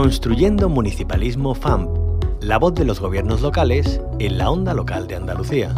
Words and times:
Construyendo 0.00 0.68
Municipalismo 0.68 1.56
FAMP, 1.56 1.90
la 2.40 2.56
voz 2.60 2.72
de 2.74 2.84
los 2.84 3.00
gobiernos 3.00 3.40
locales 3.40 4.00
en 4.20 4.38
la 4.38 4.48
onda 4.48 4.72
local 4.72 5.08
de 5.08 5.16
Andalucía. 5.16 5.74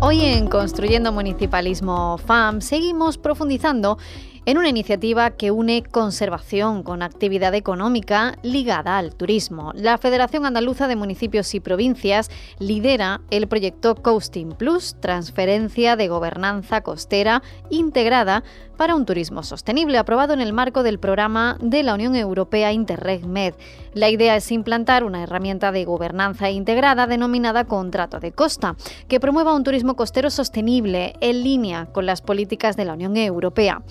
Hoy 0.00 0.24
en 0.24 0.46
Construyendo 0.46 1.12
Municipalismo 1.12 2.16
FAM 2.18 2.62
seguimos 2.62 3.18
profundizando 3.18 3.98
en 4.48 4.56
una 4.56 4.70
iniciativa 4.70 5.28
que 5.32 5.50
une 5.50 5.82
conservación 5.82 6.82
con 6.82 7.02
actividad 7.02 7.54
económica 7.54 8.36
ligada 8.42 8.96
al 8.96 9.14
turismo. 9.14 9.72
La 9.74 9.98
Federación 9.98 10.46
Andaluza 10.46 10.88
de 10.88 10.96
Municipios 10.96 11.54
y 11.54 11.60
Provincias 11.60 12.30
lidera 12.58 13.20
el 13.30 13.46
proyecto 13.46 13.94
Coasting 13.96 14.52
Plus, 14.52 14.96
transferencia 15.00 15.96
de 15.96 16.08
gobernanza 16.08 16.80
costera 16.80 17.42
integrada 17.68 18.42
para 18.78 18.94
un 18.94 19.04
turismo 19.04 19.42
sostenible, 19.42 19.98
aprobado 19.98 20.32
en 20.32 20.40
el 20.40 20.54
marco 20.54 20.82
del 20.82 21.00
programa 21.00 21.58
de 21.60 21.82
la 21.82 21.94
Unión 21.94 22.14
Europea 22.14 22.72
Interreg 22.72 23.26
Med. 23.26 23.54
La 23.92 24.08
idea 24.08 24.36
es 24.36 24.52
implantar 24.52 25.02
una 25.02 25.24
herramienta 25.24 25.72
de 25.72 25.84
gobernanza 25.84 26.48
integrada 26.50 27.08
denominada 27.08 27.64
Contrato 27.64 28.20
de 28.20 28.30
Costa, 28.30 28.76
que 29.08 29.18
promueva 29.18 29.54
un 29.54 29.64
turismo 29.64 29.96
costero 29.96 30.30
sostenible 30.30 31.14
en 31.20 31.42
línea 31.42 31.86
con 31.86 32.06
las 32.06 32.22
políticas 32.22 32.76
de 32.76 32.84
la 32.84 32.92
Unión 32.92 33.16
Europea. 33.16 33.82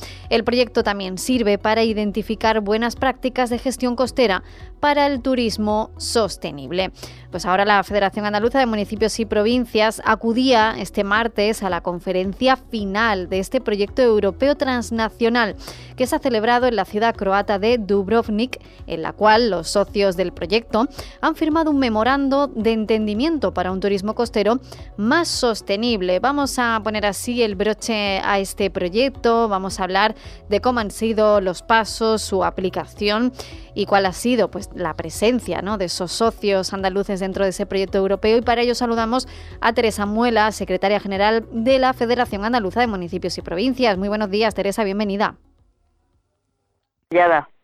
Proyecto 0.47 0.81
también 0.81 1.17
sirve 1.17 1.57
para 1.57 1.83
identificar 1.83 2.61
buenas 2.61 2.95
prácticas 2.95 3.49
de 3.49 3.59
gestión 3.59 3.97
costera 3.97 4.43
para 4.79 5.05
el 5.05 5.21
turismo 5.21 5.91
sostenible. 5.97 6.93
Pues 7.31 7.45
ahora 7.45 7.65
la 7.65 7.83
Federación 7.83 8.25
Andaluza 8.25 8.57
de 8.57 8.65
Municipios 8.65 9.19
y 9.19 9.25
Provincias 9.25 10.01
acudía 10.05 10.75
este 10.77 11.03
martes 11.03 11.61
a 11.61 11.69
la 11.69 11.81
conferencia 11.81 12.55
final 12.55 13.27
de 13.27 13.39
este 13.39 13.59
proyecto 13.59 14.01
europeo 14.01 14.55
transnacional 14.55 15.57
que 15.97 16.07
se 16.07 16.15
ha 16.15 16.19
celebrado 16.19 16.67
en 16.67 16.77
la 16.77 16.85
ciudad 16.85 17.15
croata 17.15 17.59
de 17.59 17.79
Dubrovnik, 17.79 18.61
en 18.87 19.01
la 19.01 19.11
cual 19.11 19.49
los 19.49 19.67
socios 19.67 20.15
del 20.15 20.31
proyecto 20.31 20.87
han 21.19 21.35
firmado 21.35 21.71
un 21.71 21.79
memorando 21.79 22.47
de 22.47 22.71
entendimiento 22.71 23.53
para 23.53 23.73
un 23.73 23.81
turismo 23.81 24.15
costero 24.15 24.59
más 24.95 25.27
sostenible. 25.27 26.19
Vamos 26.19 26.57
a 26.59 26.79
poner 26.81 27.05
así 27.05 27.43
el 27.43 27.55
broche 27.55 28.21
a 28.23 28.39
este 28.39 28.69
proyecto, 28.69 29.49
vamos 29.49 29.81
a 29.81 29.83
hablar 29.83 30.15
de 30.47 30.61
cómo 30.61 30.79
han 30.79 30.91
sido 30.91 31.41
los 31.41 31.61
pasos, 31.61 32.21
su 32.21 32.45
aplicación 32.45 33.33
y 33.73 33.85
cuál 33.85 34.05
ha 34.05 34.13
sido 34.13 34.49
pues, 34.49 34.69
la 34.73 34.95
presencia 34.95 35.61
¿no? 35.61 35.77
de 35.77 35.85
esos 35.85 36.11
socios 36.11 36.73
andaluces 36.73 37.21
dentro 37.27 37.43
de 37.43 37.51
ese 37.51 37.65
proyecto 37.65 37.97
europeo. 37.97 38.37
Y 38.37 38.41
para 38.41 38.61
ello 38.61 38.73
saludamos 38.73 39.27
a 39.61 39.73
Teresa 39.73 40.05
Muela, 40.05 40.51
secretaria 40.51 40.99
general 40.99 41.45
de 41.51 41.79
la 41.79 41.93
Federación 41.93 42.45
Andaluza 42.45 42.79
de 42.79 42.87
Municipios 42.87 43.37
y 43.37 43.41
Provincias. 43.41 43.97
Muy 43.97 44.09
buenos 44.09 44.29
días, 44.29 44.55
Teresa, 44.55 44.83
bienvenida. 44.83 45.35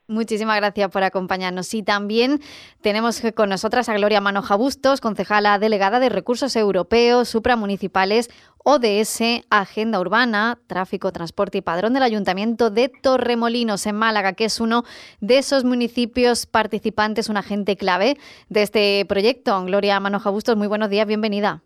Muchísimas 0.07 0.57
gracias 0.57 0.91
por 0.91 1.03
acompañarnos. 1.03 1.73
Y 1.73 1.81
también 1.81 2.41
tenemos 2.81 3.21
con 3.35 3.49
nosotras 3.49 3.87
a 3.87 3.93
Gloria 3.93 4.19
Manoja 4.19 4.55
Bustos, 4.55 4.99
concejala 4.99 5.57
delegada 5.59 6.01
de 6.01 6.09
Recursos 6.09 6.57
Europeos, 6.57 7.29
Supramunicipales, 7.29 8.29
ODS, 8.65 9.45
Agenda 9.49 10.01
Urbana, 10.01 10.59
Tráfico, 10.67 11.13
Transporte 11.13 11.59
y 11.59 11.61
Padrón 11.61 11.93
del 11.93 12.03
Ayuntamiento 12.03 12.69
de 12.69 12.89
Torremolinos, 12.89 13.85
en 13.85 13.95
Málaga, 13.95 14.33
que 14.33 14.45
es 14.45 14.59
uno 14.59 14.83
de 15.21 15.37
esos 15.37 15.63
municipios 15.63 16.47
participantes, 16.47 17.29
un 17.29 17.37
agente 17.37 17.77
clave 17.77 18.17
de 18.49 18.61
este 18.61 19.05
proyecto. 19.07 19.63
Gloria 19.63 19.99
Manoja 20.01 20.29
Bustos, 20.29 20.57
muy 20.57 20.67
buenos 20.67 20.89
días, 20.89 21.07
bienvenida. 21.07 21.63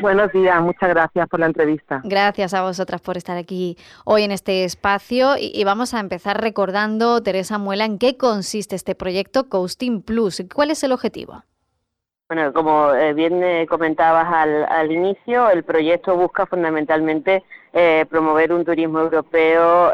Buenos 0.00 0.32
días, 0.32 0.60
muchas 0.60 0.88
gracias 0.88 1.28
por 1.28 1.40
la 1.40 1.46
entrevista. 1.46 2.00
Gracias 2.04 2.54
a 2.54 2.62
vosotras 2.62 3.00
por 3.00 3.16
estar 3.16 3.36
aquí 3.36 3.76
hoy 4.04 4.24
en 4.24 4.32
este 4.32 4.64
espacio 4.64 5.34
y, 5.38 5.62
vamos 5.64 5.94
a 5.94 6.00
empezar 6.00 6.40
recordando, 6.40 7.22
Teresa 7.22 7.58
Muela, 7.58 7.84
en 7.84 7.98
qué 7.98 8.16
consiste 8.16 8.74
este 8.74 8.94
proyecto 8.94 9.48
Coasting 9.48 10.02
Plus. 10.02 10.42
¿Cuál 10.52 10.70
es 10.70 10.82
el 10.82 10.92
objetivo? 10.92 11.44
Bueno, 12.28 12.52
como 12.52 12.94
eh, 12.94 13.12
bien 13.12 13.42
eh, 13.42 13.66
comentabas 13.68 14.26
al, 14.32 14.90
inicio, 14.90 15.50
el 15.50 15.64
proyecto 15.64 16.16
busca 16.16 16.46
fundamentalmente 16.46 17.44
eh, 17.74 18.06
promover 18.08 18.52
un 18.52 18.64
turismo 18.64 19.00
europeo 19.00 19.92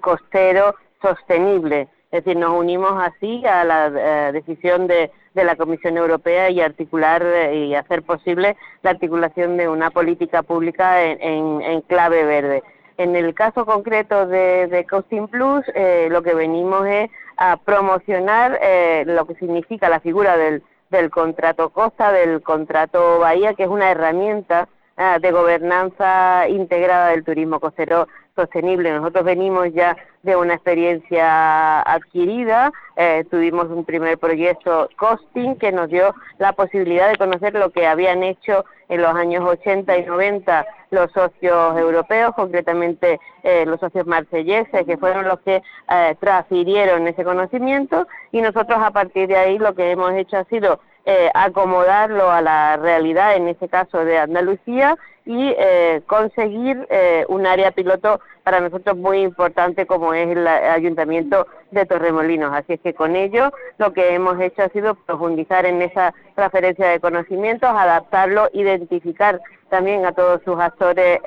costero 0.00 0.74
sostenible. 1.00 1.88
Es 2.10 2.24
decir, 2.24 2.36
nos 2.36 2.52
unimos 2.52 2.92
así 3.02 3.44
a 3.46 3.64
la 3.64 3.90
decisión 4.32 4.86
de 4.86 5.10
de 5.36 5.44
la 5.44 5.54
Comisión 5.54 5.96
Europea 5.96 6.50
y 6.50 6.60
articular 6.60 7.22
eh, 7.22 7.66
y 7.66 7.74
hacer 7.74 8.02
posible 8.02 8.56
la 8.82 8.90
articulación 8.90 9.56
de 9.56 9.68
una 9.68 9.90
política 9.90 10.42
pública 10.42 11.02
en, 11.04 11.80
clave 11.82 12.24
verde. 12.24 12.62
En 12.96 13.14
el 13.14 13.34
caso 13.34 13.66
concreto 13.66 14.26
de, 14.26 14.66
de 14.66 14.84
Costing 14.86 15.28
Plus, 15.28 15.62
eh, 15.74 16.08
lo 16.10 16.22
que 16.22 16.34
venimos 16.34 16.86
es 16.86 17.10
a 17.36 17.58
promocionar 17.58 18.58
eh, 18.62 19.04
lo 19.06 19.26
que 19.26 19.34
significa 19.34 19.90
la 19.90 20.00
figura 20.00 20.38
del, 20.38 20.62
del 20.90 21.10
contrato 21.10 21.68
Costa, 21.68 22.10
del 22.10 22.42
contrato 22.42 23.18
Bahía, 23.18 23.52
que 23.52 23.64
es 23.64 23.68
una 23.68 23.90
herramienta 23.90 24.68
eh, 24.96 25.18
de 25.20 25.30
gobernanza 25.30 26.48
integrada 26.48 27.10
del 27.10 27.22
turismo 27.22 27.60
costero 27.60 28.08
sostenible. 28.36 28.92
Nosotros 28.92 29.24
venimos 29.24 29.72
ya 29.72 29.96
de 30.22 30.36
una 30.36 30.54
experiencia 30.54 31.80
adquirida, 31.80 32.72
eh, 32.96 33.24
tuvimos 33.30 33.68
un 33.70 33.84
primer 33.84 34.18
proyecto 34.18 34.88
Costing 34.96 35.56
que 35.56 35.72
nos 35.72 35.88
dio 35.88 36.14
la 36.38 36.52
posibilidad 36.52 37.10
de 37.10 37.16
conocer 37.16 37.54
lo 37.54 37.70
que 37.70 37.86
habían 37.86 38.22
hecho 38.22 38.64
en 38.88 39.02
los 39.02 39.14
años 39.14 39.44
80 39.44 39.98
y 39.98 40.04
90 40.04 40.66
los 40.90 41.10
socios 41.12 41.78
europeos, 41.78 42.34
concretamente 42.34 43.20
eh, 43.42 43.64
los 43.66 43.80
socios 43.80 44.06
marselleses, 44.06 44.86
que 44.86 44.96
fueron 44.96 45.26
los 45.26 45.40
que 45.40 45.62
eh, 45.90 46.16
transfirieron 46.20 47.06
ese 47.08 47.24
conocimiento 47.24 48.06
y 48.30 48.40
nosotros 48.40 48.78
a 48.80 48.90
partir 48.90 49.28
de 49.28 49.36
ahí 49.36 49.58
lo 49.58 49.74
que 49.74 49.90
hemos 49.90 50.12
hecho 50.12 50.38
ha 50.38 50.44
sido 50.44 50.80
eh, 51.08 51.30
acomodarlo 51.34 52.32
a 52.32 52.42
la 52.42 52.76
realidad, 52.78 53.36
en 53.36 53.46
este 53.46 53.68
caso 53.68 54.04
de 54.04 54.18
Andalucía, 54.18 54.96
y 55.24 55.54
eh, 55.56 56.02
conseguir 56.08 56.84
eh, 56.90 57.24
un 57.28 57.46
área 57.46 57.70
piloto 57.70 58.18
para 58.42 58.58
nosotros 58.58 58.96
muy 58.96 59.20
importante 59.20 59.86
como 59.86 60.14
es 60.14 60.28
el 60.28 60.44
Ayuntamiento 60.48 61.46
de 61.70 61.86
Torremolinos. 61.86 62.52
Así 62.52 62.72
es 62.72 62.80
que 62.80 62.92
con 62.92 63.14
ello 63.14 63.52
lo 63.78 63.92
que 63.92 64.14
hemos 64.14 64.40
hecho 64.40 64.64
ha 64.64 64.68
sido 64.70 64.96
profundizar 64.96 65.64
en 65.64 65.80
esa 65.80 66.12
transferencia 66.34 66.88
de 66.88 66.98
conocimientos, 66.98 67.70
adaptarlo, 67.70 68.48
identificar 68.52 69.40
también 69.70 70.06
a 70.06 70.12
todos 70.12 70.42
sus 70.44 70.58
actores 70.58 71.20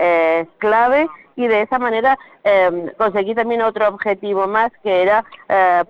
clave 0.58 1.08
y 1.38 1.48
de 1.48 1.62
esa 1.62 1.80
manera 1.80 2.18
conseguir 2.98 3.36
también 3.36 3.62
otro 3.62 3.88
objetivo 3.88 4.48
más 4.48 4.72
que 4.84 5.02
era 5.02 5.24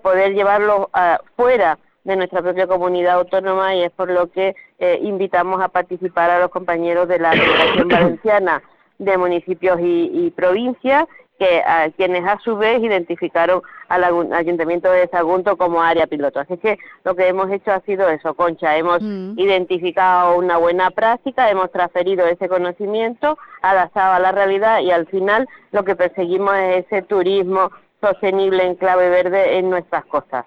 poder 0.02 0.34
llevarlo 0.34 0.90
fuera 1.36 1.76
de 2.04 2.16
nuestra 2.16 2.42
propia 2.42 2.66
comunidad 2.66 3.16
autónoma 3.16 3.74
y 3.74 3.82
es 3.82 3.90
por 3.92 4.10
lo 4.10 4.30
que 4.30 4.54
eh, 4.78 4.98
invitamos 5.02 5.60
a 5.60 5.68
participar 5.68 6.30
a 6.30 6.40
los 6.40 6.50
compañeros 6.50 7.08
de 7.08 7.18
la 7.18 7.30
Asociación 7.30 7.88
Valenciana 7.88 8.62
de 8.98 9.16
Municipios 9.16 9.78
y, 9.80 10.30
Provincias, 10.36 11.06
que 11.38 11.62
a 11.66 11.90
quienes 11.90 12.22
a 12.26 12.38
su 12.40 12.56
vez 12.56 12.82
identificaron 12.82 13.62
al 13.88 14.04
Ayuntamiento 14.34 14.92
de 14.92 15.08
Sagunto 15.08 15.56
como 15.56 15.82
área 15.82 16.06
piloto. 16.06 16.38
Así 16.38 16.58
que 16.58 16.78
lo 17.02 17.16
que 17.16 17.28
hemos 17.28 17.50
hecho 17.50 17.72
ha 17.72 17.80
sido 17.80 18.10
eso, 18.10 18.34
Concha, 18.34 18.76
hemos 18.76 19.00
mm. 19.00 19.38
identificado 19.38 20.36
una 20.36 20.58
buena 20.58 20.90
práctica, 20.90 21.50
hemos 21.50 21.72
transferido 21.72 22.26
ese 22.26 22.46
conocimiento, 22.46 23.38
adaptado 23.62 24.14
a 24.14 24.20
la 24.20 24.32
realidad 24.32 24.80
y 24.80 24.90
al 24.90 25.06
final 25.06 25.48
lo 25.72 25.82
que 25.82 25.96
perseguimos 25.96 26.54
es 26.56 26.84
ese 26.84 27.00
turismo 27.02 27.70
sostenible 28.00 28.64
en 28.64 28.74
clave 28.76 29.08
verde 29.10 29.58
en 29.58 29.70
nuestras 29.70 30.04
costas. 30.06 30.46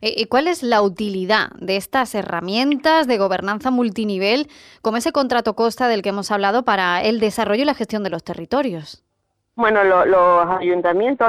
¿Y 0.00 0.26
cuál 0.26 0.48
es 0.48 0.62
la 0.62 0.82
utilidad 0.82 1.50
de 1.58 1.76
estas 1.76 2.14
herramientas 2.14 3.06
de 3.06 3.18
gobernanza 3.18 3.70
multinivel, 3.70 4.48
como 4.82 4.96
ese 4.96 5.12
contrato 5.12 5.54
costa 5.54 5.88
del 5.88 6.02
que 6.02 6.10
hemos 6.10 6.30
hablado, 6.30 6.64
para 6.64 7.02
el 7.02 7.20
desarrollo 7.20 7.62
y 7.62 7.66
la 7.66 7.74
gestión 7.74 8.02
de 8.04 8.10
los 8.10 8.24
territorios? 8.24 9.04
Bueno, 9.54 9.82
los 9.82 10.48
ayuntamientos, 10.60 11.28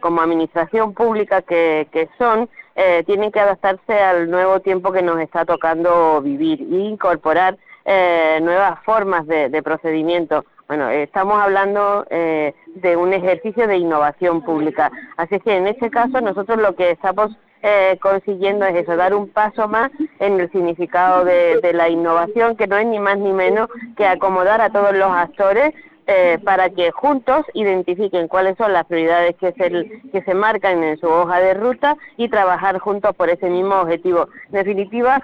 como 0.00 0.20
administración 0.20 0.94
pública 0.94 1.42
que, 1.42 2.08
son, 2.18 2.48
eh, 2.76 3.02
tienen 3.04 3.32
que 3.32 3.40
adaptarse 3.40 3.98
al 3.98 4.30
nuevo 4.30 4.60
tiempo 4.60 4.92
que 4.92 5.02
nos 5.02 5.18
está 5.18 5.44
tocando 5.44 6.20
vivir 6.22 6.60
e 6.60 6.76
incorporar 6.76 7.56
eh, 7.84 8.38
nuevas 8.42 8.78
formas 8.84 9.26
de 9.26 9.62
procedimiento. 9.62 10.44
Bueno, 10.66 10.88
estamos 10.88 11.42
hablando 11.42 12.06
eh, 12.08 12.54
de 12.76 12.96
un 12.96 13.12
ejercicio 13.12 13.66
de 13.66 13.76
innovación 13.76 14.42
pública. 14.42 14.90
Así 15.18 15.38
que 15.40 15.56
en 15.56 15.66
este 15.66 15.90
caso 15.90 16.22
nosotros 16.22 16.58
lo 16.58 16.74
que 16.74 16.90
estamos 16.90 17.36
eh, 17.62 17.98
consiguiendo 18.00 18.64
es 18.64 18.76
eso, 18.76 18.96
dar 18.96 19.14
un 19.14 19.28
paso 19.28 19.68
más 19.68 19.90
en 20.20 20.40
el 20.40 20.50
significado 20.52 21.24
de, 21.24 21.70
la 21.74 21.90
innovación, 21.90 22.56
que 22.56 22.66
no 22.66 22.78
es 22.78 22.86
ni 22.86 22.98
más 22.98 23.18
ni 23.18 23.32
menos 23.32 23.68
que 23.96 24.06
acomodar 24.06 24.62
a 24.62 24.70
todos 24.70 24.94
los 24.94 25.10
actores 25.10 25.74
eh, 26.06 26.38
para 26.44 26.70
que 26.70 26.90
juntos 26.92 27.44
identifiquen 27.52 28.28
cuáles 28.28 28.56
son 28.56 28.72
las 28.72 28.86
prioridades 28.86 29.36
que 29.36 29.52
se, 29.52 30.00
que 30.12 30.22
se 30.22 30.34
marcan 30.34 30.82
en 30.82 30.98
su 30.98 31.08
hoja 31.08 31.40
de 31.40 31.54
ruta 31.54 31.96
y 32.16 32.28
trabajar 32.28 32.78
juntos 32.78 33.14
por 33.16 33.28
ese 33.28 33.50
mismo 33.50 33.76
objetivo. 33.76 34.28
En 34.46 34.52
definitiva, 34.52 35.22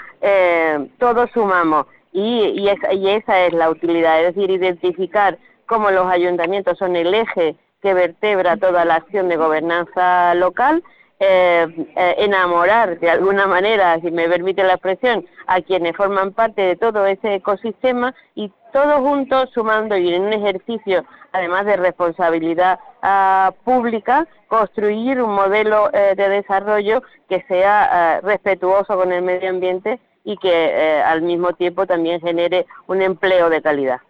todos 0.99 1.31
sumamos 1.33 1.87
y, 2.13 2.69
esa, 2.69 3.47
es 3.47 3.53
la 3.53 3.71
utilidad, 3.71 4.21
es 4.21 4.35
decir, 4.35 4.51
identificar 4.51 5.39
cómo 5.67 5.91
los 5.91 6.07
ayuntamientos 6.07 6.79
son 6.79 6.97
el 6.97 7.15
eje 7.15 7.57
que 7.83 7.95
vertebra 7.95 8.57
toda 8.57 8.85
la 8.85 8.97
acción 8.97 9.29
de 9.29 9.37
gobernanza 9.37 10.35
local, 10.35 10.83
eh, 11.21 11.67
eh, 11.97 12.15
enamorar 12.19 12.99
de 12.99 13.11
alguna 13.11 13.47
manera, 13.47 14.01
si 14.01 14.11
me 14.11 14.29
permite 14.29 14.65
la 14.65 14.75
expresión, 14.75 15.25
a 15.47 15.61
quienes 15.61 15.97
forman 15.97 16.33
parte 16.33 16.63
de 16.63 16.77
todo 16.77 17.07
ese 17.07 17.37
ecosistema 17.37 18.15
y 18.35 18.51
todos 18.73 19.01
juntos 19.01 19.51
sumando 19.53 19.97
y 19.97 20.15
en 20.15 20.23
un 20.23 20.33
ejercicio, 20.33 21.05
además 21.33 21.67
de 21.67 21.77
responsabilidad 21.77 22.79
ah, 23.03 23.53
pública, 23.65 24.27
construir 24.49 25.21
un 25.23 25.35
modelo 25.35 25.91
eh, 25.93 26.15
de 26.17 26.29
desarrollo 26.29 27.03
que 27.29 27.45
sea 27.49 27.89
ah, 28.17 28.21
respetuoso 28.23 28.97
con 28.97 29.13
el 29.13 29.23
medio 29.23 29.51
ambiente 29.51 30.01
y 30.31 30.37
que 30.37 30.49
eh, 30.49 31.03
al 31.03 31.23
mismo 31.23 31.53
tiempo 31.55 31.87
también 31.87 32.21
genere 32.21 32.67
un 32.87 33.03
empleo 33.03 33.51
de 33.51 33.61
calidad. 33.61 34.01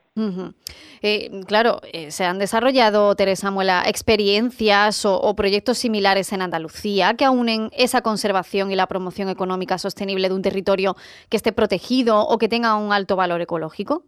Eh, 1.02 1.30
claro, 1.46 1.80
eh, 1.94 2.10
se 2.10 2.24
han 2.24 2.38
desarrollado, 2.38 3.14
Teresa 3.14 3.50
Muela, 3.50 3.84
experiencias 3.86 5.06
o, 5.06 5.34
proyectos 5.34 5.78
similares 5.78 6.32
en 6.34 6.42
Andalucía 6.42 7.14
que 7.14 7.24
aunen 7.24 7.70
esa 7.72 8.02
conservación 8.02 8.70
y 8.70 8.76
la 8.76 8.86
promoción 8.86 9.30
económica 9.30 9.78
sostenible 9.78 10.28
de 10.28 10.34
un 10.34 10.42
territorio 10.42 10.94
que 11.30 11.38
esté 11.38 11.52
protegido 11.52 12.20
o 12.20 12.36
que 12.36 12.48
tenga 12.48 12.74
un 12.76 12.92
alto 12.92 13.16
valor 13.16 13.40
ecológico. 13.40 14.04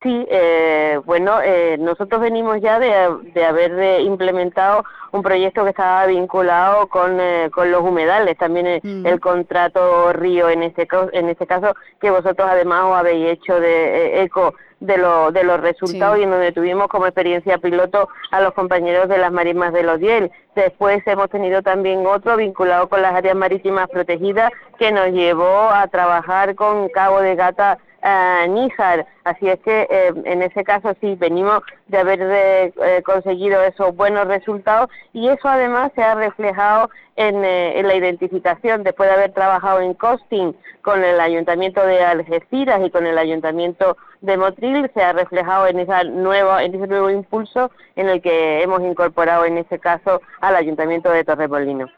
Sí, 0.00 0.26
eh, 0.30 1.00
bueno, 1.06 1.40
eh, 1.42 1.76
nosotros 1.76 2.20
venimos 2.20 2.60
ya 2.60 2.78
de, 2.78 3.44
haber 3.44 4.00
implementado 4.02 4.84
un 5.10 5.22
proyecto 5.22 5.64
que 5.64 5.70
estaba 5.70 6.06
vinculado 6.06 6.86
con, 6.86 7.18
eh, 7.20 7.50
con 7.52 7.72
los 7.72 7.82
humedales, 7.82 8.38
también 8.38 8.80
mm. 8.80 9.04
el, 9.04 9.18
contrato 9.18 10.12
río 10.12 10.50
en 10.50 10.62
este, 10.62 10.86
en 11.12 11.28
este 11.28 11.48
caso, 11.48 11.74
que 12.00 12.12
vosotros 12.12 12.48
además 12.48 12.84
os 12.84 12.96
habéis 12.96 13.26
hecho 13.30 13.58
de 13.58 14.22
eco 14.22 14.54
de, 14.78 14.98
lo, 14.98 15.32
de 15.32 15.42
los 15.42 15.60
resultados 15.60 16.18
y 16.20 16.22
en 16.22 16.30
donde 16.30 16.52
tuvimos 16.52 16.86
como 16.86 17.06
experiencia 17.06 17.58
piloto 17.58 18.08
a 18.30 18.40
los 18.40 18.54
compañeros 18.54 19.08
de 19.08 19.18
las 19.18 19.32
marismas 19.32 19.72
de 19.72 19.82
los 19.82 19.98
Diel. 19.98 20.30
Después 20.54 21.04
hemos 21.06 21.28
tenido 21.28 21.62
también 21.62 22.06
otro 22.06 22.36
vinculado 22.36 22.88
con 22.88 23.02
las 23.02 23.14
áreas 23.14 23.34
marítimas 23.34 23.88
protegidas 23.88 24.52
que 24.78 24.92
nos 24.92 25.08
llevó 25.08 25.70
a 25.70 25.88
trabajar 25.88 26.54
con 26.54 26.88
Cabo 26.90 27.20
de 27.20 27.34
Gata 27.34 27.78
Níjar. 28.02 29.06
Así 29.24 29.48
es 29.48 29.58
que 29.60 29.82
eh, 29.90 30.12
en 30.24 30.42
ese 30.42 30.64
caso 30.64 30.94
sí, 31.00 31.16
venimos 31.16 31.62
de 31.88 31.98
haber 31.98 32.20
eh, 32.22 33.02
conseguido 33.04 33.62
esos 33.62 33.94
buenos 33.96 34.26
resultados 34.26 34.88
y 35.12 35.28
eso 35.28 35.48
además 35.48 35.92
se 35.94 36.02
ha 36.02 36.14
reflejado 36.14 36.90
en, 37.18 37.44
eh, 37.44 37.80
en, 37.80 37.88
la 37.88 37.96
identificación 37.96 38.84
después 38.84 39.08
de 39.08 39.16
haber 39.16 39.32
trabajado 39.32 39.80
en 39.80 39.92
costing 39.94 40.54
con 40.82 41.02
el 41.02 41.18
Ayuntamiento 41.20 41.84
de 41.84 42.00
Algeciras 42.00 42.80
y 42.86 42.90
con 42.90 43.06
el 43.06 43.18
Ayuntamiento 43.18 43.96
de 44.20 44.36
Motril 44.36 44.90
se 44.94 45.02
ha 45.02 45.12
reflejado 45.12 45.66
en 45.66 45.80
esa 45.80 46.02
nueva 46.04 46.64
en 46.64 46.74
ese 46.74 46.86
nuevo 46.86 47.10
impulso 47.10 47.70
en 47.94 48.08
el 48.08 48.22
que 48.22 48.62
hemos 48.62 48.80
incorporado 48.82 49.44
en 49.44 49.58
este 49.58 49.78
caso 49.78 50.20
al 50.40 50.56
Ayuntamiento 50.56 51.10
de 51.10 51.24
Torremolinos. 51.24 51.90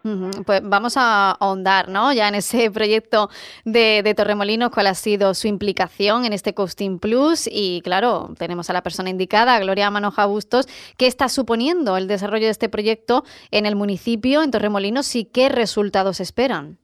Pues 0.47 0.61
vamos 0.63 0.97
a 0.97 1.33
ahondar, 1.33 1.89
¿no? 1.89 2.13
Ya 2.13 2.29
en 2.29 2.35
ese 2.35 2.71
proyecto 2.71 3.29
de, 3.65 4.03
de 4.03 4.15
Torremolinos, 4.15 4.71
cuál 4.71 4.87
ha 4.87 4.95
sido 4.95 5.35
su 5.35 5.49
implicación 5.49 6.25
en 6.25 6.33
este 6.33 6.55
Costing 6.55 6.99
Plus 6.99 7.47
y 7.51 7.83
claro, 7.83 8.31
tenemos 8.39 8.71
a 8.71 8.73
la 8.73 8.83
persona 8.83 9.11
indicada, 9.11 9.59
Gloria 9.61 9.91
Manoja 9.91 10.25
Bustos, 10.25 10.67
¿qué 10.97 11.07
está 11.07 11.29
suponiendo 11.29 11.99
el 11.99 12.09
desarrollo 12.09 12.47
de 12.47 12.53
este 12.53 12.71
proyecto 12.71 13.25
en 13.51 13.67
el 13.67 13.77
municipio, 13.77 14.43
en 14.43 14.51
Torremolinos 14.51 15.10
y 15.17 15.25
qué 15.25 15.49
resultados 15.49 16.21
esperan? 16.21 16.79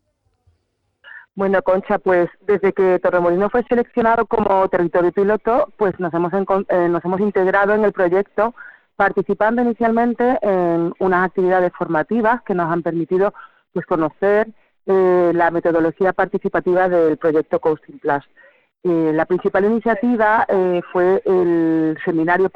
Bueno, 1.36 1.60
Concha, 1.60 1.98
pues 1.98 2.30
desde 2.46 2.72
que 2.72 2.98
Torremolinos 2.98 3.52
fue 3.52 3.62
seleccionado 3.64 4.24
como 4.24 4.66
territorio 4.70 5.12
piloto, 5.12 5.70
pues 5.76 5.92
nos 6.00 6.12
hemos, 6.14 6.32
eh, 6.32 6.88
nos 6.88 7.04
hemos 7.04 7.20
integrado 7.20 7.74
en 7.74 7.84
el 7.84 7.92
proyecto 7.92 8.54
participando 8.96 9.60
inicialmente 9.60 10.38
en 10.40 10.94
unas 10.98 11.26
actividades 11.26 11.72
formativas 11.76 12.40
que 12.42 12.54
nos 12.54 12.72
han 12.72 12.82
permitido 12.82 13.34
pues 13.74 13.84
conocer 13.84 14.48
eh, 14.86 15.32
la 15.34 15.50
metodología 15.50 16.14
participativa 16.14 16.88
del 16.88 17.18
proyecto 17.18 17.60
Coasting 17.60 17.98
Plus. 17.98 18.24
Eh, 18.84 19.12
la 19.12 19.26
principal 19.26 19.66
iniciativa 19.66 20.46
fue 20.90 21.20
el 21.26 21.98
seminario 22.02 22.48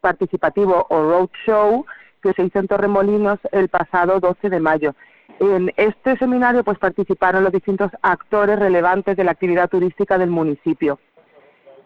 participativo 0.00 0.84
o 0.90 1.00
roadshow 1.00 1.86
que 2.22 2.32
se 2.32 2.44
hizo 2.44 2.58
en 2.58 2.68
Torremolinos 2.68 3.38
el 3.52 3.68
pasado 3.68 4.20
12 4.20 4.50
de 4.50 4.60
mayo 4.60 4.94
en 5.40 5.72
este 5.76 6.16
seminario 6.16 6.64
pues 6.64 6.78
participaron 6.78 7.44
los 7.44 7.52
distintos 7.52 7.90
actores 8.02 8.58
relevantes 8.58 9.16
de 9.16 9.24
la 9.24 9.32
actividad 9.32 9.68
turística 9.68 10.18
del 10.18 10.30
municipio. 10.30 10.98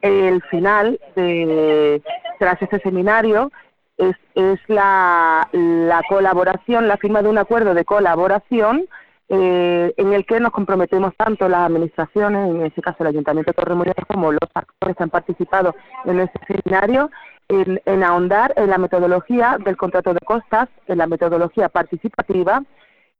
El 0.02 0.42
final 0.42 0.98
de 1.14 2.02
tras 2.38 2.60
este 2.62 2.80
seminario 2.80 3.50
es, 3.98 4.16
es 4.34 4.58
la, 4.68 5.48
la, 5.52 6.02
colaboración, 6.08 6.88
la 6.88 6.96
firma 6.96 7.22
de 7.22 7.28
un 7.28 7.38
acuerdo 7.38 7.74
de 7.74 7.84
colaboración 7.84 8.86
eh, 9.32 9.94
en 9.96 10.12
el 10.12 10.26
que 10.26 10.40
nos 10.40 10.50
comprometemos 10.50 11.14
tanto 11.16 11.48
las 11.48 11.60
administraciones, 11.60 12.50
en 12.50 12.62
este 12.62 12.82
caso 12.82 12.96
el 13.00 13.10
Ayuntamiento 13.10 13.52
de 13.52 13.54
Torremolinos, 13.54 14.04
como 14.08 14.32
los 14.32 14.50
actores 14.52 14.96
que 14.96 15.02
han 15.04 15.10
participado 15.10 15.76
en 16.04 16.18
este 16.18 16.40
seminario, 16.48 17.12
en, 17.48 18.02
ahondar 18.02 18.52
en 18.56 18.70
la 18.70 18.78
metodología 18.78 19.56
del 19.64 19.76
contrato 19.76 20.14
de 20.14 20.20
costas, 20.20 20.68
en 20.88 20.98
la 20.98 21.06
metodología 21.06 21.68
participativa. 21.68 22.64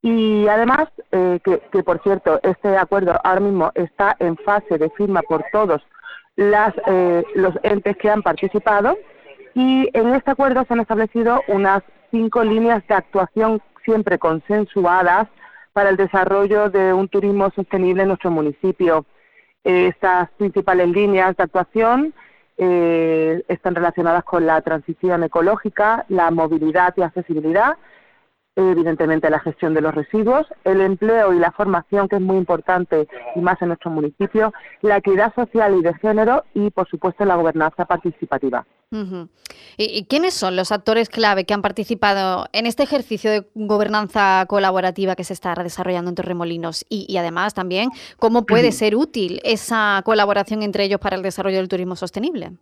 Y 0.03 0.49
además, 0.49 0.89
eh, 1.13 1.39
que, 1.45 1.83
por 1.85 2.03
cierto, 2.03 2.41
este 2.43 2.77
acuerdo 2.77 3.15
ahora 3.23 3.41
mismo 3.41 3.71
está 3.77 4.17
en 4.19 4.37
fase 4.39 4.79
de 4.79 4.91
firma 4.91 5.23
por 5.23 5.45
todos 5.53 5.81
las, 6.35 6.75
eh, 6.89 7.23
los 7.37 7.55
entes 7.63 7.97
que 7.99 8.11
han 8.11 8.23
participado. 8.23 8.99
Y 9.55 9.89
en 9.93 10.13
este 10.15 10.33
acuerdo 10.33 10.65
se 10.65 10.75
han 10.75 10.81
establecido 10.81 11.41
unas 11.47 11.85
cinco 12.11 12.43
líneas 12.43 12.85
de 12.89 12.95
actuación 12.97 13.63
siempre 13.85 14.19
consensuadas 14.19 15.29
para 15.81 15.89
el 15.89 15.97
desarrollo 15.97 16.69
de 16.69 16.93
un 16.93 17.09
turismo 17.09 17.51
sostenible 17.57 18.03
en 18.03 18.09
nuestro 18.09 18.31
municipio. 18.31 19.07
Estas 19.65 20.29
principales 20.33 20.91
líneas 20.91 21.35
de 21.39 21.43
actuación 21.43 22.13
eh, 22.59 23.43
están 23.49 23.75
relacionadas 23.75 24.23
con 24.25 24.45
la 24.45 24.61
transición 24.61 25.25
ecológica, 25.25 26.05
la 26.11 26.31
movilidad 26.31 26.93
y 26.99 27.01
accesibilidad, 27.01 27.79
evidentemente 28.69 29.31
la 29.31 29.41
gestión 29.41 29.75
de 29.75 29.81
los 29.81 29.95
residuos, 29.95 30.47
el 30.65 30.81
empleo 30.81 31.33
y 31.33 31.39
la 31.39 31.53
formación, 31.53 32.09
que 32.09 32.17
es 32.17 32.23
muy 32.23 32.37
importante 32.37 33.09
y 33.35 33.41
más 33.41 33.61
en 33.63 33.69
nuestro 33.69 33.91
municipio, 33.91 34.53
la 34.83 34.99
equidad 34.99 35.35
social 35.35 35.77
y 35.79 35.83
de 35.83 35.95
género 35.95 36.45
y, 36.55 36.71
por 36.71 36.89
supuesto, 36.89 37.25
la 37.25 37.37
gobernanza 37.37 37.85
participativa. 37.85 38.67
¿Y 39.77 40.05
quiénes 40.07 40.35
son 40.35 40.57
los 40.57 40.73
actores 40.73 41.09
clave 41.09 41.45
que 41.45 41.55
han 41.55 41.63
participado 41.63 42.47
en 42.53 42.67
este 42.67 42.83
ejercicio 42.83 43.31
de 43.31 43.47
gobernanza 43.55 44.45
colaborativa 44.49 45.15
que 45.15 45.23
se 45.23 45.33
está 45.33 45.55
desarrollando 45.55 46.09
en 46.09 46.17
Torremolinos? 46.17 46.85
Y, 46.89 47.07
y 47.09 47.17
además 47.17 47.55
también, 47.55 47.91
¿cómo 48.19 48.47
puede 48.47 48.73
ser 48.73 48.97
útil 48.97 49.41
esa 49.45 50.03
colaboración 50.05 50.63
entre 50.63 50.85
ellos 50.85 50.99
para 50.99 51.17
el 51.17 51.23
desarrollo 51.23 51.59
del 51.59 51.69
turismo 51.69 51.95
sostenible? 51.95 52.53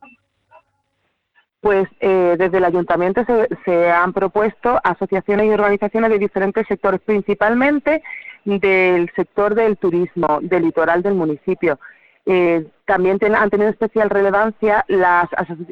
Pues 1.68 1.87
eh, 2.00 2.37
desde 2.38 2.56
el 2.56 2.64
ayuntamiento 2.64 3.26
se, 3.66 3.90
han 3.90 4.14
propuesto 4.14 4.80
asociaciones 4.82 5.48
y 5.48 5.50
organizaciones 5.50 6.08
de 6.08 6.18
diferentes 6.18 6.66
sectores, 6.66 6.98
principalmente 6.98 8.02
del 8.46 9.10
sector 9.14 9.54
del 9.54 9.76
turismo, 9.76 10.38
del 10.40 10.62
litoral 10.62 11.02
del 11.02 11.12
municipio. 11.12 11.78
Eh, 12.25 12.64
también 12.87 13.18
han 13.34 13.50
tenido 13.50 13.68
especial 13.68 14.08
relevancia 14.08 14.82
las 14.88 15.28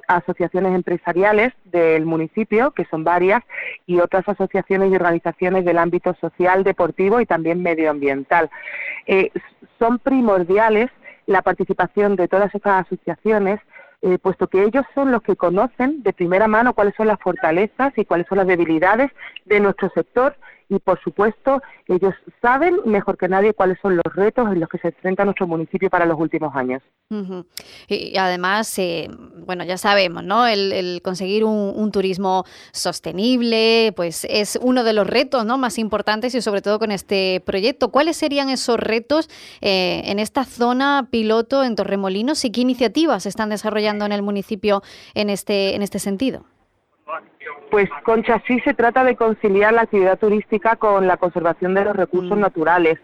asociaciones 0.07 0.75
empresariales 0.75 1.55
del 1.65 2.05
municipio, 2.05 2.73
que 2.73 2.85
son 2.91 3.03
varias, 3.03 3.43
y 3.87 3.99
otras 3.99 4.29
asociaciones 4.29 4.93
y 4.93 4.97
organizaciones 4.97 5.65
del 5.65 5.79
ámbito 5.79 6.15
social, 6.21 6.63
deportivo 6.63 7.23
y 7.23 7.25
también 7.25 7.63
medioambiental. 7.63 8.51
Eh, 9.07 9.31
son 9.79 9.99
primordiales 9.99 10.91
la 11.25 11.41
participación 11.41 12.17
de 12.17 12.29
todas 12.29 12.55
estas 12.55 12.85
asociaciones 12.85 13.61
eh, 14.03 14.19
puesto 14.19 14.49
que 14.49 14.63
ellos 14.63 14.85
son 14.95 15.11
los 15.11 15.23
que 15.23 15.37
conocen 15.37 16.03
de 16.03 16.13
primera 16.13 16.49
mano 16.49 16.75
cuáles 16.75 16.95
son 16.97 17.07
las 17.07 17.19
fortalezas 17.21 17.93
y 17.97 18.05
cuáles 18.05 18.27
son 18.29 18.39
las 18.39 18.47
debilidades 18.47 19.11
de 19.45 19.61
nuestro 19.61 19.91
sector 19.91 20.37
y, 20.69 20.79
por 20.79 21.01
supuesto, 21.01 21.63
ellos 21.87 22.15
saben 22.43 22.77
mejor 22.85 23.17
que 23.17 23.29
nadie 23.29 23.55
cuáles 23.55 23.79
son 23.81 23.97
los 23.97 24.15
retos 24.15 24.51
en 24.51 24.61
los 24.61 24.69
que 24.69 24.79
se 24.79 24.89
enfrenta 24.89 25.25
nuestro 25.25 25.47
municipio 25.47 25.89
para 25.89 26.07
los 26.07 26.19
últimos 26.19 26.55
años. 26.57 26.83
Y 27.89 28.17
además, 28.17 28.77
eh, 28.79 29.09
bueno, 29.47 29.63
ya 29.65 29.79
sabemos, 29.79 30.25
¿no? 30.25 30.47
El, 30.47 31.01
conseguir 31.03 31.45
un, 31.45 31.93
turismo 31.93 32.45
sostenible, 32.73 33.93
pues 33.95 34.27
es 34.29 34.59
uno 34.61 34.83
de 34.83 34.93
los 34.93 35.07
retos, 35.07 35.47
¿no? 35.47 35.57
Más 35.57 35.79
importantes 35.79 36.35
y 36.35 36.43
sobre 36.43 36.63
todo 36.63 36.81
con 36.81 36.91
este 36.91 37.43
proyecto. 37.47 37.91
¿Cuáles 37.91 38.17
serían 38.17 38.51
esos 38.51 38.79
retos 38.79 39.31
eh, 39.61 40.03
en 40.07 40.19
esta 40.19 40.45
zona 40.45 41.09
piloto 41.11 41.63
en 41.63 41.77
Torremolinos 41.77 42.45
y 42.45 42.51
qué 42.51 42.63
iniciativas 42.63 43.23
se 43.23 43.29
están 43.29 43.51
desarrollando 43.51 44.05
en 44.05 44.13
el 44.13 44.23
municipio 44.23 44.83
en 45.15 45.31
este, 45.31 45.77
en 45.77 45.83
este 45.83 46.01
sentido? 46.01 46.45
Pues 47.71 47.89
Concha, 48.05 48.43
sí 48.47 48.61
se 48.61 48.75
trata 48.75 49.05
de 49.05 49.17
conciliar 49.17 49.73
la 49.73 49.83
actividad 49.83 50.19
turística 50.19 50.77
con 50.77 51.07
la 51.07 51.17
conservación 51.17 51.75
de 51.75 51.85
los 51.85 51.97
recursos 51.97 52.37
mm. 52.37 52.41
naturales. 52.41 52.99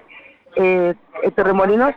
Eh, 0.56 0.94
Torremolinos, 1.34 1.94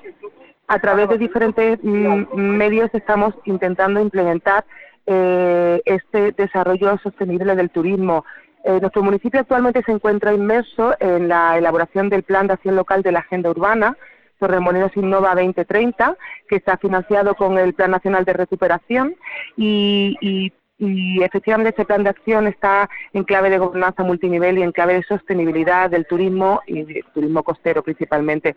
a 0.68 0.80
través 0.80 1.10
de 1.10 1.18
diferentes 1.18 1.80
mm, 1.84 2.36
medios, 2.36 2.90
estamos 2.94 3.36
intentando 3.46 4.00
implementar 4.00 4.66
eh, 5.06 5.82
este 5.86 6.32
desarrollo 6.32 6.98
sostenible 7.04 7.56
del 7.56 7.70
turismo. 7.70 8.26
Eh, 8.64 8.80
nuestro 8.82 9.04
municipio 9.04 9.40
actualmente 9.40 9.84
se 9.84 9.92
encuentra 9.92 10.34
inmerso 10.34 10.96
en 11.00 11.28
la 11.28 11.58
elaboración 11.58 12.10
del 12.10 12.24
Plan 12.24 12.48
de 12.48 12.54
Acción 12.54 12.76
Local 12.76 13.04
de 13.04 13.12
la 13.12 13.20
Agenda 13.20 13.52
Urbana, 13.52 13.96
Torremolinos 14.40 14.98
Innova 14.98 15.36
2030, 15.36 16.18
que 16.50 16.56
está 16.56 16.78
financiado 16.78 17.36
con 17.36 17.60
el 17.60 17.76
Plan 17.76 17.92
Nacional 17.92 18.26
de 18.26 18.34
Recuperación 18.34 19.16
y, 19.56 20.18
y 20.20 20.52
y 20.78 21.24
efectivamente 21.24 21.70
este 21.70 21.86
plan 21.86 22.04
de 22.04 22.10
acción 22.10 22.48
está 22.48 22.90
en 23.14 23.24
clave 23.24 23.50
de 23.50 23.58
gobernanza 23.58 24.04
multinivel 24.04 24.58
y 24.58 24.64
en 24.64 24.72
clave 24.72 24.96
de 24.96 25.04
sostenibilidad 25.04 25.90
del 25.90 26.06
turismo 26.06 26.62
y 26.68 26.84
del 26.84 27.06
turismo 27.14 27.44
costero 27.44 27.82
principalmente. 27.82 28.56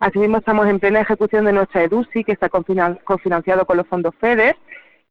Asimismo, 0.00 0.38
estamos 0.38 0.66
en 0.66 0.80
plena 0.80 1.02
ejecución 1.02 1.44
de 1.44 1.52
nuestra 1.52 1.82
EDUSI, 1.82 2.24
que 2.24 2.32
está 2.32 2.48
cofinanciado 2.48 3.66
con 3.66 3.76
los 3.76 3.86
fondos 3.86 4.14
FEDER, 4.18 4.56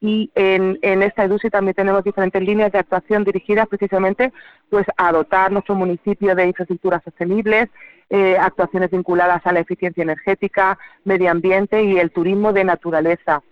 y 0.02 0.32
en, 0.34 1.04
esta 1.04 1.26
EDUSI 1.26 1.50
también 1.50 1.76
tenemos 1.76 2.04
diferentes 2.04 2.42
líneas 2.42 2.72
de 2.72 2.80
actuación 2.80 3.26
dirigidas 3.26 3.68
precisamente 3.68 4.32
pues, 4.70 4.86
a 4.98 5.12
dotar 5.12 5.52
nuestro 5.52 5.76
municipio 5.76 6.34
de 6.36 6.48
infraestructuras 6.48 7.04
sostenibles, 7.04 7.70
eh, 8.10 8.38
actuaciones 8.40 8.90
vinculadas 8.90 9.46
a 9.46 9.52
la 9.52 9.60
eficiencia 9.60 10.02
energética, 10.02 10.80
medio 11.04 11.30
ambiente 11.30 11.84
y 11.84 12.00
el 12.00 12.12
turismo 12.12 12.54
de 12.54 12.64
naturaleza. 12.64 13.44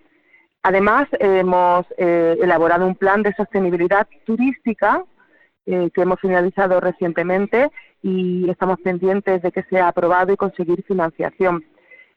Además, 0.68 1.08
hemos 1.22 1.86
eh, 1.98 2.38
elaborado 2.42 2.86
un 2.86 2.96
plan 2.96 3.24
de 3.24 3.34
sostenibilidad 3.36 4.06
turística 4.26 5.02
eh, 5.66 5.90
que 5.94 6.02
hemos 6.02 6.20
finalizado 6.20 6.82
recientemente 6.82 7.72
y 8.04 8.50
estamos 8.50 8.78
pendientes 8.82 9.42
de 9.42 9.54
que 9.54 9.64
sea 9.70 9.88
aprobado 9.88 10.34
y 10.34 10.36
conseguir 10.36 10.84
financiación. 10.84 11.64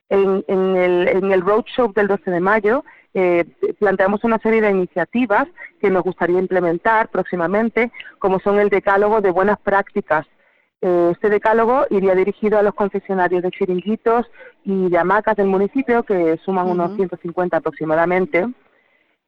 En, 0.08 0.42
el, 0.48 1.42
roadshow 1.42 1.92
del 1.92 2.08
12 2.08 2.28
de 2.28 2.40
mayo 2.40 2.84
eh, 3.14 3.44
planteamos 3.78 4.24
una 4.24 4.38
serie 4.38 4.62
de 4.62 4.72
iniciativas 4.72 5.46
que 5.80 5.88
nos 5.88 6.02
gustaría 6.02 6.40
implementar 6.40 7.08
próximamente, 7.08 7.92
como 8.18 8.40
son 8.40 8.58
el 8.58 8.68
decálogo 8.68 9.20
de 9.20 9.30
buenas 9.30 9.60
prácticas 9.60 10.26
eh, 10.26 10.39
este 10.80 11.28
decálogo 11.28 11.86
iría 11.90 12.14
dirigido 12.14 12.58
a 12.58 12.62
los 12.62 12.74
concesionarios 12.74 13.42
de 13.42 13.50
chiringuitos 13.50 14.26
y 14.64 14.88
de 14.88 14.98
hamacas 14.98 15.36
del 15.36 15.46
municipio, 15.46 16.02
que 16.04 16.38
suman 16.44 16.68
unos 16.68 16.96
150 16.96 17.56
aproximadamente, 17.56 18.46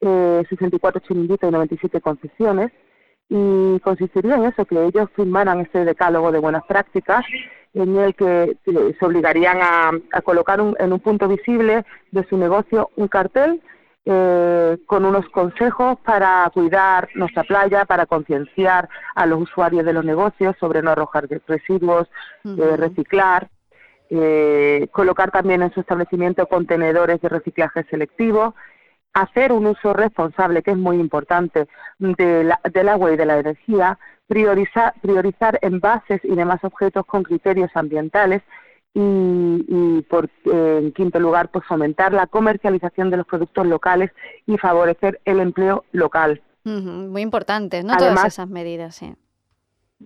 eh, 0.00 0.42
64 0.48 1.00
chiringuitos 1.00 1.48
y 1.48 1.52
97 1.52 2.00
concesiones, 2.00 2.72
y 3.28 3.78
consistiría 3.80 4.36
en 4.36 4.44
eso, 4.44 4.64
que 4.64 4.82
ellos 4.82 5.08
firmaran 5.14 5.60
este 5.60 5.84
decálogo 5.84 6.32
de 6.32 6.38
buenas 6.38 6.64
prácticas, 6.64 7.24
en 7.74 7.96
el 7.96 8.14
que 8.14 8.56
se 8.64 9.06
obligarían 9.06 9.58
a, 9.62 10.20
colocar 10.22 10.60
en 10.78 10.92
un 10.92 11.00
punto 11.00 11.28
visible 11.28 11.84
de 12.10 12.24
su 12.28 12.36
negocio 12.36 12.90
un 12.96 13.08
cartel 13.08 13.62
eh, 14.04 14.78
con 14.86 15.04
unos 15.04 15.28
consejos 15.28 15.96
para 16.04 16.50
cuidar 16.52 17.08
nuestra 17.14 17.44
playa, 17.44 17.84
para 17.84 18.06
concienciar 18.06 18.88
a 19.14 19.26
los 19.26 19.42
usuarios 19.42 19.84
de 19.84 19.92
los 19.92 20.04
negocios 20.04 20.56
sobre 20.58 20.82
no 20.82 20.90
arrojar 20.90 21.28
residuos, 21.46 22.08
eh, 22.44 22.76
reciclar, 22.76 23.48
eh, 24.10 24.88
colocar 24.90 25.30
también 25.30 25.62
en 25.62 25.72
su 25.72 25.78
establecimiento 25.78 26.48
contenedores 26.48 27.20
de 27.20 27.28
reciclaje 27.28 27.84
selectivo, 27.84 28.56
hacer 29.12 29.52
un 29.52 29.66
uso 29.66 29.92
responsable, 29.92 30.64
que 30.64 30.72
es 30.72 30.76
muy 30.76 30.96
importante, 30.96 31.68
del 31.98 32.88
agua 32.88 33.12
y 33.12 33.16
de 33.16 33.26
la 33.26 33.38
energía, 33.38 34.00
priorizar, 34.26 34.94
priorizar 35.00 35.60
envases 35.62 36.20
y 36.24 36.34
demás 36.34 36.58
objetos 36.64 37.06
con 37.06 37.22
criterios 37.22 37.70
ambientales 37.74 38.42
y, 38.94 40.02
por, 40.02 40.26
eh, 40.44 40.80
en 40.82 40.92
quinto 40.92 41.18
lugar, 41.18 41.50
pues 41.50 41.64
fomentar 41.66 42.12
la 42.12 42.26
comercialización 42.26 43.10
de 43.10 43.16
los 43.16 43.26
productos 43.26 43.66
locales 43.66 44.10
y 44.46 44.58
favorecer 44.58 45.20
el 45.24 45.40
empleo 45.40 45.84
local. 45.92 46.42
muy 46.64 47.22
importante, 47.22 47.82
¿no? 47.82 47.96
Todas 47.96 48.24
esas 48.24 48.48
medidas, 48.48 48.94
sí. 48.96 49.14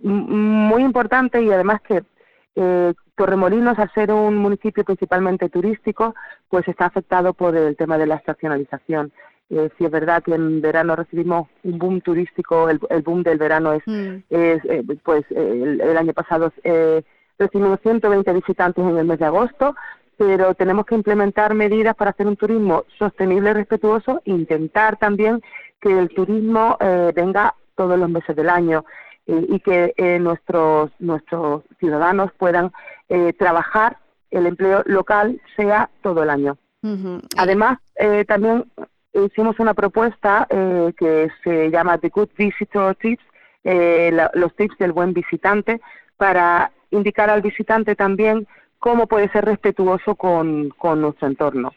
Muy 0.01 0.83
importante 0.83 1.41
y 1.41 1.51
además 1.51 1.81
que 1.81 2.03
eh, 2.55 2.93
Torremolinos, 3.15 3.77
al 3.79 3.91
ser 3.93 4.11
un 4.11 4.37
municipio 4.37 4.83
principalmente 4.83 5.49
turístico, 5.49 6.15
pues 6.49 6.67
está 6.67 6.85
afectado 6.85 7.33
por 7.33 7.55
el 7.57 7.75
tema 7.75 7.97
de 7.97 8.05
la 8.05 8.15
estacionalización. 8.15 9.11
Eh, 9.49 9.69
si 9.77 9.85
es 9.85 9.91
verdad 9.91 10.21
que 10.23 10.35
en 10.35 10.61
verano 10.61 10.95
recibimos 10.95 11.47
un 11.63 11.79
boom 11.79 12.01
turístico, 12.01 12.69
el, 12.69 12.79
boom 13.01 13.23
del 13.23 13.37
verano 13.37 13.73
es, 13.73 13.81
mm. 13.85 14.15
es 14.29 14.65
eh, 14.65 14.83
pues 15.03 15.23
el, 15.31 15.79
el, 15.79 15.97
año 15.97 16.13
pasado 16.13 16.51
eh, 16.63 17.01
recibimos 17.37 17.79
120 17.81 18.33
visitantes 18.33 18.83
en 18.83 18.97
el 18.97 19.05
mes 19.05 19.19
de 19.19 19.25
agosto, 19.25 19.75
pero 20.17 20.55
tenemos 20.55 20.85
que 20.85 20.95
implementar 20.95 21.53
medidas 21.53 21.95
para 21.95 22.11
hacer 22.11 22.27
un 22.27 22.37
turismo 22.37 22.85
sostenible 22.97 23.51
y 23.51 23.53
respetuoso 23.53 24.21
e 24.25 24.31
intentar 24.31 24.97
también 24.97 25.41
que 25.79 25.97
el 25.97 26.09
turismo 26.09 26.77
eh, 26.79 27.11
venga 27.15 27.53
todos 27.75 27.99
los 27.99 28.09
meses 28.09 28.35
del 28.35 28.49
año 28.49 28.83
eh, 29.27 29.45
y 29.49 29.59
que 29.59 29.93
eh, 29.95 30.17
nuestros 30.19 30.89
nuestros 30.99 31.63
ciudadanos 31.79 32.31
puedan 32.37 32.71
eh, 33.09 33.31
trabajar 33.33 33.97
el 34.31 34.47
empleo 34.47 34.83
local 34.85 35.39
sea 35.55 35.89
todo 36.01 36.23
el 36.23 36.29
año. 36.29 36.57
Además, 37.37 37.79
eh, 37.95 38.23
también 38.25 38.65
hicimos 39.13 39.59
una 39.59 39.73
propuesta 39.73 40.47
eh, 40.49 40.93
que 40.97 41.29
se 41.43 41.69
llama 41.69 41.97
The 41.97 42.09
Good 42.09 42.29
Visitor 42.37 42.95
Tips, 42.95 43.23
los 44.33 44.55
tips 44.55 44.77
del 44.77 44.93
buen 44.93 45.11
visitante, 45.11 45.81
para 46.15 46.71
indicar 46.91 47.29
al 47.29 47.41
visitante 47.41 47.95
también 47.95 48.47
cómo 48.79 49.07
puede 49.07 49.29
ser 49.29 49.45
respetuoso 49.45 50.15
con, 50.15 50.73
nuestro 50.99 51.27
entorno. 51.27 51.73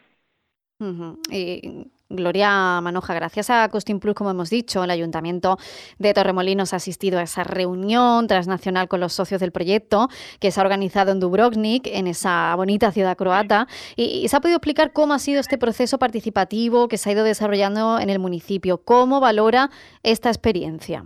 Gloria 2.12 2.81
Manoja, 2.81 3.14
gracias 3.14 3.50
a 3.50 3.69
Costin 3.69 4.00
Plus, 4.00 4.17
como 4.17 4.33
hemos 4.33 4.50
dicho, 4.50 4.83
el 4.83 4.90
Ayuntamiento 4.90 5.59
de 6.00 6.12
Torremolinos 6.12 6.73
ha 6.73 6.76
asistido 6.76 7.21
a 7.21 7.23
esa 7.23 7.45
reunión 7.45 8.26
transnacional 8.26 8.88
con 8.88 8.99
los 8.99 9.12
socios 9.12 9.40
del 9.40 9.52
proyecto 9.52 10.09
que 10.40 10.50
se 10.50 10.59
ha 10.59 10.64
organizado 10.64 11.12
en 11.12 11.21
Dubrovnik, 11.21 11.87
en 11.87 12.09
esa 12.09 12.52
bonita 12.57 12.90
ciudad 12.90 13.17
croata, 13.17 13.69
y, 13.95 14.26
se 14.26 14.37
ha 14.37 14.40
podido 14.40 14.57
explicar 14.57 14.93
cómo 14.93 15.14
ha 15.14 15.21
sido 15.21 15.38
este 15.38 15.57
proceso 15.57 16.00
participativo 16.00 16.88
que 16.88 16.99
se 16.99 17.11
ha 17.11 17.12
ido 17.12 17.23
desarrollando 17.23 18.00
en 18.00 18.11
el 18.11 18.19
municipio. 18.19 18.79
¿Cómo 18.79 19.21
valora 19.21 19.71
esta 20.02 20.31
experiencia? 20.31 21.05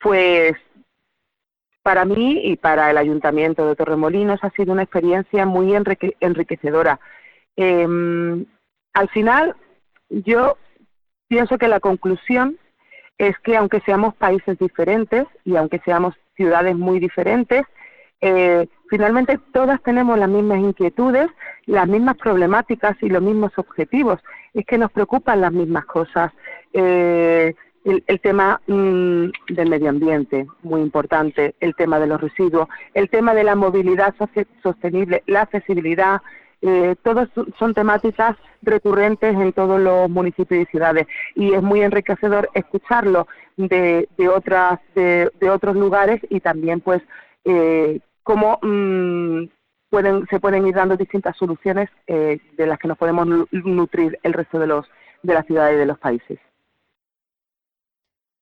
Pues 0.00 0.56
para 1.86 2.04
mí 2.04 2.40
y 2.42 2.56
para 2.56 2.90
el 2.90 2.98
Ayuntamiento 2.98 3.64
de 3.64 3.76
Torremolinos 3.76 4.42
ha 4.42 4.50
sido 4.50 4.72
una 4.72 4.82
experiencia 4.82 5.46
muy 5.46 5.72
enriquecedora. 6.18 6.98
Em, 7.54 8.44
al 8.92 9.08
final, 9.10 9.54
yo 10.10 10.56
pienso 11.28 11.58
que 11.58 11.68
la 11.68 11.78
conclusión 11.78 12.58
es 13.18 13.38
que 13.38 13.56
aunque 13.56 13.78
seamos 13.82 14.16
países 14.16 14.58
diferentes 14.58 15.26
y 15.44 15.54
aunque 15.54 15.78
seamos 15.84 16.16
ciudades 16.34 16.74
muy 16.74 16.98
diferentes, 16.98 17.62
eh, 18.20 18.66
finalmente 18.90 19.38
todas 19.52 19.80
tenemos 19.84 20.18
las 20.18 20.28
mismas 20.28 20.58
inquietudes, 20.58 21.28
las 21.66 21.86
mismas 21.86 22.16
problemáticas 22.16 22.96
y 23.00 23.10
los 23.10 23.22
mismos 23.22 23.52
objetivos. 23.58 24.18
Es 24.54 24.66
que 24.66 24.76
nos 24.76 24.90
preocupan 24.90 25.40
las 25.40 25.52
mismas 25.52 25.84
cosas. 25.84 26.32
Eh, 26.72 27.54
el, 27.86 28.20
tema 28.20 28.60
mm, 28.66 29.26
del 29.48 29.70
medio 29.70 29.90
ambiente, 29.90 30.46
muy 30.62 30.80
importante, 30.80 31.54
el 31.60 31.74
tema 31.76 32.00
de 32.00 32.08
los 32.08 32.20
residuos, 32.20 32.68
el 32.94 33.08
tema 33.08 33.34
de 33.34 33.44
la 33.44 33.54
movilidad 33.54 34.14
sostenible, 34.62 35.22
la 35.26 35.42
accesibilidad, 35.42 36.20
eh, 36.62 36.96
todas 37.02 37.28
son 37.58 37.74
temáticas 37.74 38.36
recurrentes 38.62 39.34
en 39.34 39.52
todos 39.52 39.80
los 39.80 40.10
municipios 40.10 40.62
y 40.62 40.70
ciudades 40.70 41.06
y 41.34 41.52
es 41.52 41.62
muy 41.62 41.82
enriquecedor 41.82 42.48
escucharlo 42.54 43.28
de, 43.56 44.08
de 44.16 44.28
otras 44.28 44.80
de, 44.94 45.30
otros 45.50 45.76
lugares 45.76 46.20
y 46.30 46.40
también 46.40 46.80
pues 46.80 47.02
eh, 47.44 48.00
cómo 48.22 48.58
mm, 48.62 49.44
pueden 49.90 50.26
se 50.28 50.40
pueden 50.40 50.66
ir 50.66 50.74
dando 50.74 50.96
distintas 50.96 51.36
soluciones 51.36 51.90
eh, 52.06 52.38
de 52.56 52.66
las 52.66 52.78
que 52.78 52.88
nos 52.88 52.98
podemos 52.98 53.26
nutrir 53.52 54.18
el 54.22 54.32
resto 54.32 54.58
de 54.58 54.66
los 54.66 54.86
de 55.22 55.34
las 55.34 55.46
ciudades 55.46 55.76
y 55.76 55.78
de 55.78 55.86
los 55.86 55.98
países. 55.98 56.38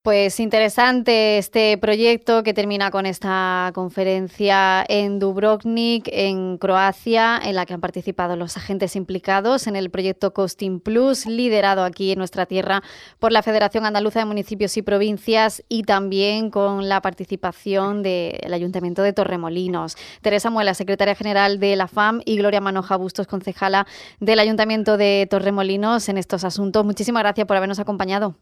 Pues 0.04 0.38
interesante 0.38 1.38
este 1.38 1.78
proyecto 1.78 2.42
que 2.42 2.52
termina 2.52 2.90
con 2.90 3.06
esta 3.06 3.72
conferencia 3.74 4.84
en 4.86 5.18
Dubrovnik, 5.18 6.10
en 6.12 6.58
Croacia, 6.58 7.40
en 7.42 7.54
la 7.54 7.64
que 7.64 7.72
han 7.72 7.80
participado 7.80 8.36
los 8.36 8.58
agentes 8.58 8.96
implicados 8.96 9.66
en 9.66 9.76
el 9.76 9.88
proyecto 9.88 10.34
Costing 10.34 10.80
Plus, 10.80 11.24
liderado 11.24 11.84
aquí 11.84 12.12
en 12.12 12.18
nuestra 12.18 12.44
tierra 12.44 12.82
por 13.18 13.32
la 13.32 13.42
Federación 13.42 13.86
Andaluza 13.86 14.18
de 14.18 14.26
Municipios 14.26 14.76
y 14.76 14.82
Provincias 14.82 15.64
y 15.70 15.84
también 15.84 16.50
con 16.50 16.86
la 16.86 17.00
participación 17.00 18.02
del 18.02 18.52
Ayuntamiento 18.52 19.02
de 19.02 19.14
Torremolinos. 19.14 19.96
Teresa 20.20 20.50
Muela, 20.50 20.74
secretaria 20.74 21.14
general 21.14 21.58
de 21.58 21.76
la 21.76 21.88
FAM, 21.88 22.20
y 22.26 22.36
Gloria 22.36 22.60
Manoja 22.60 22.96
Bustos, 22.96 23.26
concejala 23.26 23.86
del 24.20 24.38
Ayuntamiento 24.38 24.98
de 24.98 25.26
Torremolinos 25.30 26.10
en 26.10 26.18
estos 26.18 26.44
asuntos. 26.44 26.84
Muchísimas 26.84 27.22
gracias 27.22 27.46
por 27.46 27.56
habernos 27.56 27.78
acompañado. 27.78 28.36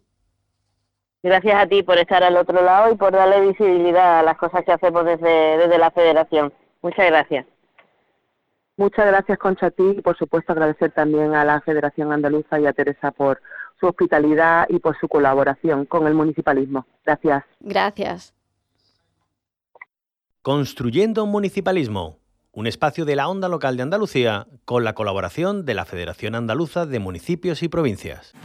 Gracias 1.22 1.54
a 1.54 1.66
ti 1.66 1.82
por 1.82 1.98
estar 1.98 2.22
al 2.22 2.36
otro 2.36 2.62
lado 2.62 2.92
y 2.92 2.96
por 2.96 3.12
darle 3.12 3.40
visibilidad 3.40 4.18
a 4.18 4.22
las 4.22 4.36
cosas 4.36 4.64
que 4.64 4.72
hacemos 4.72 5.04
desde, 5.04 5.58
desde 5.58 5.78
la 5.78 5.90
Federación. 5.90 6.52
Muchas 6.82 7.06
gracias. 7.06 7.46
Muchas 8.76 9.06
gracias, 9.06 9.38
Concha, 9.38 9.66
a 9.66 9.70
ti 9.70 9.94
y 9.98 10.00
por 10.00 10.16
supuesto 10.16 10.52
agradecer 10.52 10.90
también 10.92 11.34
a 11.34 11.44
la 11.44 11.60
Federación 11.60 12.12
Andaluza 12.12 12.58
y 12.58 12.66
a 12.66 12.72
Teresa 12.72 13.12
por 13.12 13.40
su 13.78 13.86
hospitalidad 13.86 14.66
y 14.68 14.78
por 14.78 14.98
su 14.98 15.08
colaboración 15.08 15.84
con 15.86 16.06
el 16.06 16.14
municipalismo. 16.14 16.86
Gracias. 17.04 17.44
Gracias. 17.60 18.34
Construyendo 20.40 21.22
un 21.22 21.30
municipalismo, 21.30 22.18
un 22.50 22.66
espacio 22.66 23.04
de 23.04 23.14
la 23.14 23.28
onda 23.28 23.48
local 23.48 23.76
de 23.76 23.84
Andalucía 23.84 24.48
con 24.64 24.82
la 24.82 24.94
colaboración 24.94 25.64
de 25.64 25.74
la 25.74 25.84
Federación 25.84 26.34
Andaluza 26.34 26.86
de 26.86 26.98
Municipios 26.98 27.62
y 27.62 27.68
Provincias. 27.68 28.34